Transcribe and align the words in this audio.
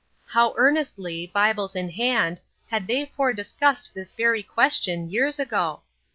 How 0.29 0.55
earnestly, 0.57 1.29
Bibles 1.31 1.75
in 1.75 1.91
hand, 1.91 2.41
had 2.71 2.87
they 2.87 3.05
four 3.15 3.33
discussed 3.33 3.93
this 3.93 4.13
very 4.13 4.41
ques 4.41 4.81
tion 4.81 5.11
years 5.11 5.37
ago 5.37 5.81